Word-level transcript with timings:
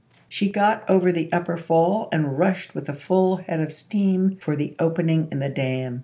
She 0.27 0.49
got 0.49 0.83
over 0.89 1.11
the 1.11 1.31
upper 1.31 1.57
fall 1.57 2.09
and 2.11 2.39
rushed 2.39 2.73
with 2.73 2.89
a 2.89 2.93
full 2.95 3.37
head 3.37 3.59
of 3.59 3.71
steam 3.71 4.39
for 4.41 4.55
the 4.55 4.75
opening 4.79 5.27
in 5.31 5.37
the 5.37 5.49
dam. 5.49 5.99